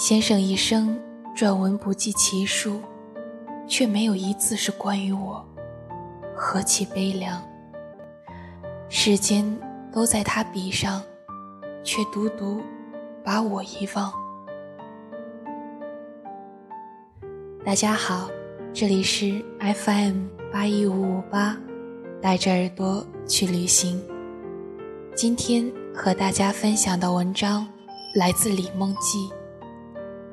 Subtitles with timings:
[0.00, 0.98] 先生一生
[1.36, 2.80] 撰文不计其数，
[3.68, 5.46] 却没有一字是关于我，
[6.34, 7.38] 何其悲凉！
[8.88, 9.44] 世间
[9.92, 11.02] 都在他笔上，
[11.84, 12.62] 却独独
[13.22, 14.10] 把我遗忘。
[17.62, 18.30] 大家好，
[18.72, 21.54] 这里是 FM 八一五五八，
[22.22, 24.02] 带着耳朵去旅行。
[25.14, 27.68] 今天和大家分享的文章
[28.14, 29.30] 来自李梦记。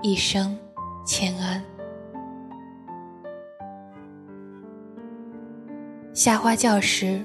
[0.02, 0.56] 一生
[1.04, 1.64] 千安。
[6.14, 7.24] 下花轿时，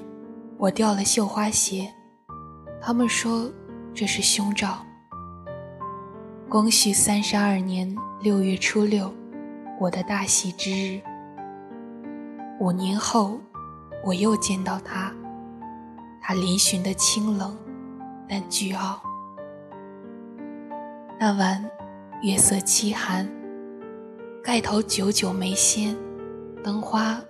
[0.57, 1.87] 我掉了绣花鞋，
[2.81, 3.51] 他们说
[3.93, 4.83] 这是凶兆。
[6.49, 9.13] 光绪三十二年六月初六，
[9.79, 10.99] 我的大喜之日。
[12.59, 13.39] 五年后，
[14.03, 15.13] 我又见到他，
[16.21, 17.55] 他嶙峋的清冷，
[18.27, 18.99] 但倨傲。
[21.19, 21.63] 那晚。
[22.23, 23.29] 月色凄寒，
[24.41, 25.93] 盖头久久没掀，
[26.63, 27.21] 灯花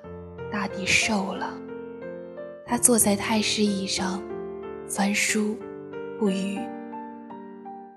[0.52, 1.52] 大抵瘦了。
[2.64, 4.22] 他坐在太师椅上，
[4.88, 5.58] 翻书
[6.20, 6.60] 不语。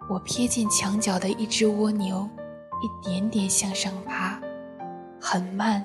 [0.08, 2.26] 我瞥见墙角的一只蜗牛，
[2.82, 4.40] 一点点向上爬，
[5.20, 5.84] 很慢，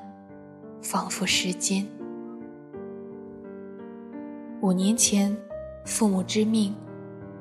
[0.82, 1.86] 仿佛时间。
[4.62, 5.36] 五年前，
[5.84, 6.74] 父母之命，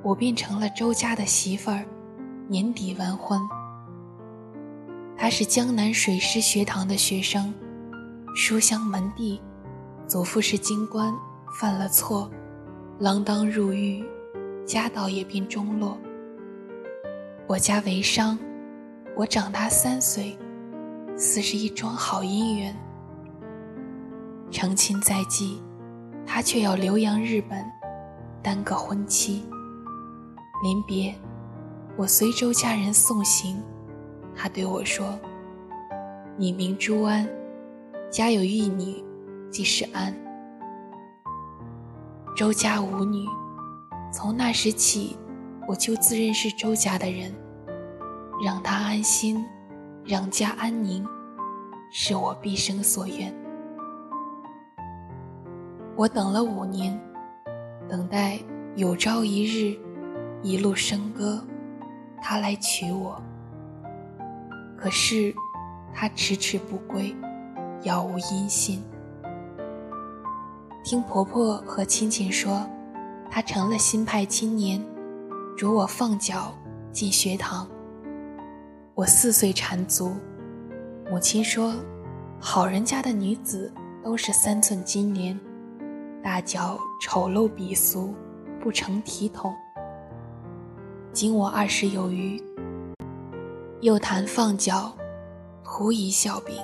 [0.02, 1.84] 我便成了周家的媳妇儿，
[2.48, 3.40] 年底完婚。
[5.22, 7.52] 他是江南水师学堂的学生，
[8.34, 9.38] 书香门第，
[10.06, 11.14] 祖父是京官，
[11.60, 12.30] 犯了错，
[12.98, 14.02] 锒铛入狱，
[14.64, 15.98] 家道也便中落。
[17.46, 18.38] 我家为商，
[19.14, 20.38] 我长他三岁，
[21.18, 22.74] 似是一桩好姻缘。
[24.50, 25.62] 成亲在即，
[26.26, 27.62] 他却要留洋日本，
[28.42, 29.44] 耽搁婚期。
[30.62, 31.14] 临别，
[31.98, 33.62] 我随周家人送行。
[34.42, 35.20] 他对我说
[36.34, 37.28] ：“你名朱安，
[38.10, 39.04] 家有一女，
[39.50, 40.14] 即是安。
[42.34, 43.26] 周家无女，
[44.10, 45.18] 从那时起，
[45.68, 47.30] 我就自认是周家的人。
[48.42, 49.44] 让他安心，
[50.06, 51.06] 让家安宁，
[51.90, 53.30] 是我毕生所愿。
[55.94, 56.98] 我等了五年，
[57.86, 58.38] 等待
[58.74, 59.78] 有朝一日，
[60.40, 61.44] 一路笙歌，
[62.22, 63.22] 他来娶我。”
[64.80, 65.34] 可是，
[65.92, 67.14] 他迟迟不归，
[67.82, 68.82] 杳无音信。
[70.82, 72.66] 听婆婆和亲戚说，
[73.30, 74.82] 他成了新派青年，
[75.58, 76.54] 如我放脚
[76.92, 77.68] 进学堂。
[78.94, 80.14] 我四岁缠足，
[81.10, 81.74] 母亲说，
[82.40, 83.70] 好人家的女子
[84.02, 85.38] 都是三寸金莲，
[86.22, 88.14] 大脚丑陋鄙俗，
[88.58, 89.54] 不成体统。
[91.12, 92.42] 今我二十有余。
[93.82, 94.94] 又谈放脚，
[95.64, 96.54] 徒以笑柄。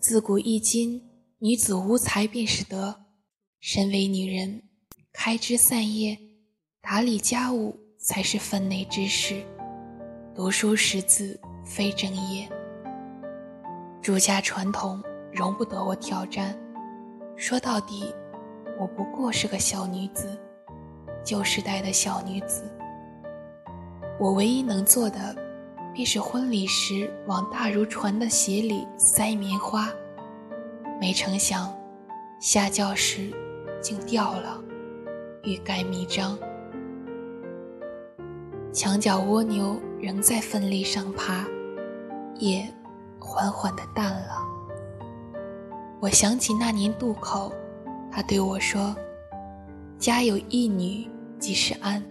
[0.00, 1.00] 自古易今，
[1.38, 2.96] 女子无才便是德。
[3.60, 4.60] 身为女人，
[5.12, 6.18] 开枝散叶、
[6.80, 9.40] 打理家务才是分内之事。
[10.34, 12.48] 读书识字非正业。
[14.02, 15.00] 儒家传统
[15.32, 16.58] 容不得我挑战。
[17.36, 18.12] 说到底，
[18.80, 20.36] 我不过是个小女子，
[21.22, 22.64] 旧时代的小女子。
[24.18, 25.40] 我唯一能做的。
[25.94, 29.88] 便是婚礼时往大如船的鞋里塞棉花，
[31.00, 31.70] 没成想
[32.40, 33.30] 下轿时
[33.80, 34.58] 竟掉了，
[35.42, 36.38] 欲盖弥彰。
[38.72, 41.44] 墙角蜗牛仍在奋力上爬，
[42.38, 42.66] 夜
[43.20, 44.38] 缓缓地淡了。
[46.00, 47.52] 我想起那年渡口，
[48.10, 48.96] 他对我说
[49.98, 51.06] ：“家有一女，
[51.38, 52.02] 即是安。”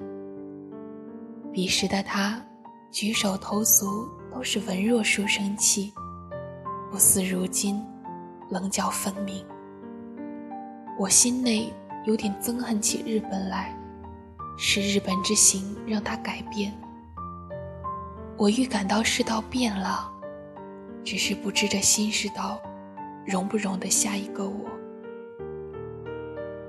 [1.52, 2.40] 彼时的他。
[2.91, 5.94] 举手投足都是文弱书生气，
[6.91, 7.81] 不似如今
[8.50, 9.46] 棱角分明。
[10.99, 11.72] 我心内
[12.05, 13.73] 有点憎恨起日本来，
[14.58, 16.73] 是日本之行让他改变。
[18.38, 20.11] 我预感到世道变了，
[21.02, 22.59] 只是不知这新世道
[23.26, 24.70] 容不容得下一个我。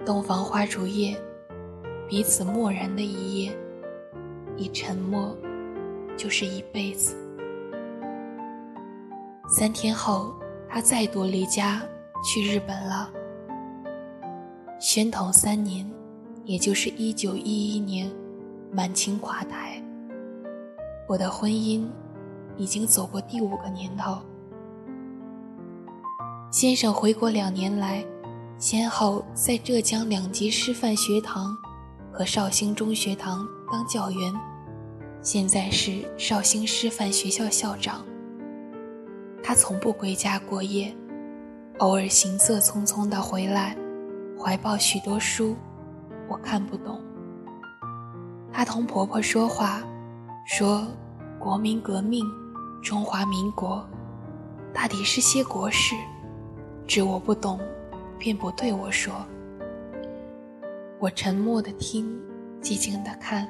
[0.06, 1.20] 洞房花烛夜，
[2.08, 3.58] 彼此默然的一夜，
[4.56, 5.36] 以沉默。
[6.16, 7.16] 就是一辈子。
[9.48, 10.34] 三天后，
[10.68, 11.82] 他再度离家
[12.24, 13.10] 去日本了。
[14.80, 15.88] 宣统三年，
[16.44, 18.10] 也就是一九一一年，
[18.72, 19.82] 满清垮台，
[21.08, 21.86] 我的婚姻
[22.56, 24.18] 已经走过第五个年头。
[26.50, 28.04] 先生回国两年来，
[28.58, 31.56] 先后在浙江两级师范学堂
[32.12, 34.51] 和绍兴中学堂当教员。
[35.22, 38.04] 现在是绍兴师范学校校长。
[39.40, 40.92] 他从不归家过夜，
[41.78, 43.76] 偶尔行色匆匆地回来，
[44.36, 45.54] 怀抱许多书，
[46.28, 47.00] 我看不懂。
[48.52, 49.80] 她同婆婆说话，
[50.44, 50.84] 说
[51.38, 52.26] 国民革命、
[52.82, 53.88] 中华民国，
[54.74, 55.94] 大抵是些国事，
[56.84, 57.60] 知我不懂，
[58.18, 59.14] 便不对我说。
[60.98, 62.20] 我沉默地听，
[62.60, 63.48] 寂静地看。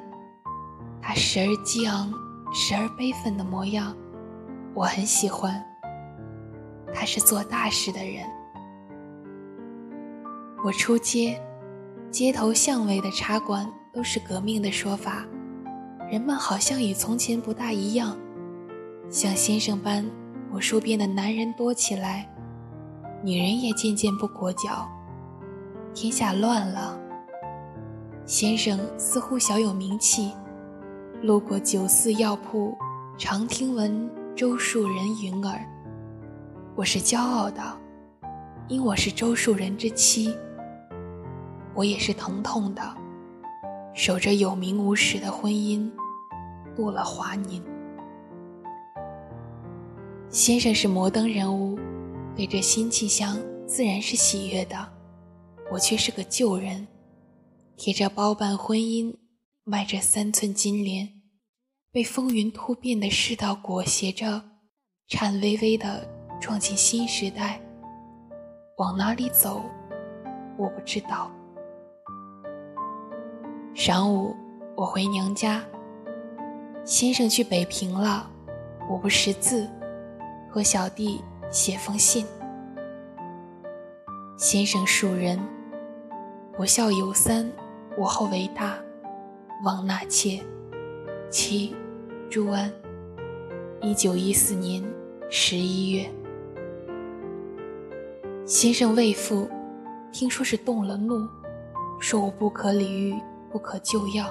[1.05, 2.13] 他时而激昂，
[2.53, 3.93] 时而悲愤的模样，
[4.73, 5.61] 我很喜欢。
[6.93, 8.23] 他是做大事的人。
[10.63, 11.37] 我出街，
[12.09, 15.25] 街头巷尾的茶馆都是革命的说法，
[16.09, 18.17] 人们好像与从前不大一样，
[19.09, 20.09] 像先生般
[20.53, 22.33] 我树边的男人多起来，
[23.21, 24.87] 女人也渐渐不裹脚，
[25.93, 26.97] 天下乱了。
[28.25, 30.31] 先生似乎小有名气。
[31.23, 32.77] 路过酒肆药铺，
[33.17, 35.65] 常听闻周树人云儿。
[36.75, 37.63] 我是骄傲的，
[38.67, 40.35] 因我是周树人之妻。
[41.73, 42.83] 我也是疼痛的，
[43.93, 45.89] 守着有名无实的婚姻，
[46.75, 47.63] 度了华年。
[50.27, 51.79] 先生是摩登人物，
[52.35, 54.75] 对这新气象自然是喜悦的。
[55.71, 56.85] 我却是个旧人，
[57.77, 59.15] 贴着包办婚姻。
[59.65, 61.07] 迈着三寸金莲，
[61.89, 64.43] 被风云突变的世道裹挟着，
[65.07, 66.05] 颤巍巍地
[66.41, 67.61] 撞进新时代。
[68.77, 69.63] 往哪里走，
[70.57, 71.31] 我不知道。
[73.73, 74.35] 晌午，
[74.75, 75.63] 我回娘家。
[76.83, 78.29] 先生去北平了，
[78.89, 79.65] 我不识字，
[80.51, 82.25] 和小弟写封信。
[84.37, 85.39] 先生恕人，
[86.57, 87.49] 我孝有三，
[87.97, 88.77] 我后为大。
[89.63, 90.41] 王纳妾，
[91.29, 91.73] 七
[92.29, 92.69] 朱安。
[93.81, 94.83] 一九一四年
[95.29, 96.11] 十一月，
[98.45, 99.49] 先生未复，
[100.11, 101.25] 听说是动了怒，
[101.97, 103.15] 说我不可理喻，
[103.49, 104.25] 不可救药。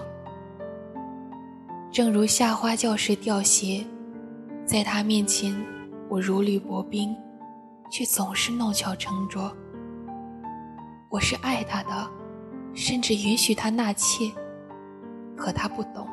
[1.90, 3.86] 正如夏花教时吊鞋，
[4.66, 5.56] 在他面前，
[6.10, 7.16] 我如履薄冰，
[7.90, 9.50] 却总是弄巧成拙。
[11.08, 12.10] 我是爱他的，
[12.74, 14.30] 甚至允许他纳妾。
[15.42, 16.06] 可她不懂，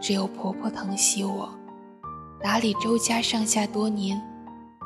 [0.00, 1.48] 只有婆婆疼惜我。
[2.42, 4.20] 打理周家上下多年，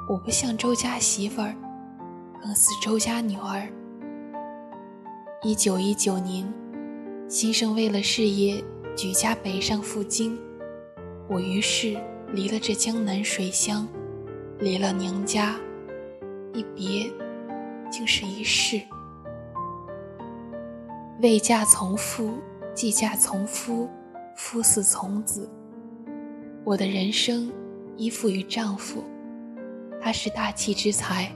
[0.06, 1.56] 我不像周家媳妇儿，
[2.42, 3.66] 更似周家女儿。
[5.42, 6.46] 一九一九年，
[7.26, 8.62] 先生为了事业
[8.94, 10.38] 举家北上赴京，
[11.26, 11.96] 我于是
[12.34, 13.88] 离了这江南水乡，
[14.58, 15.56] 离了娘家，
[16.52, 17.10] 一别，
[17.90, 18.78] 竟是一世。
[21.22, 22.34] 未嫁从父。
[22.74, 23.88] 既嫁从夫，
[24.36, 25.50] 夫死从子。
[26.64, 27.52] 我的人生
[27.96, 29.02] 依附于丈夫，
[30.00, 31.30] 他是大气之才，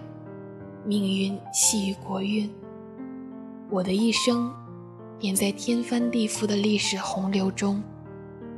[0.84, 2.50] 命运系于国运。
[3.70, 4.52] 我的一生
[5.18, 7.82] 便在天翻地覆的历史洪流中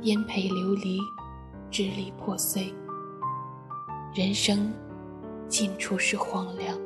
[0.01, 0.99] 颠沛流离，
[1.71, 2.73] 支离破碎。
[4.13, 4.71] 人生
[5.47, 6.77] 尽处是荒凉。